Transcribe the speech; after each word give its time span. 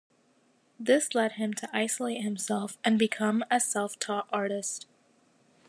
This 0.79 1.13
led 1.13 1.33
him 1.33 1.53
to 1.53 1.69
isolate 1.71 2.23
himself 2.23 2.75
and 2.83 2.97
become 2.97 3.45
a 3.51 3.59
self-taught 3.59 4.27
artist. 4.33 4.87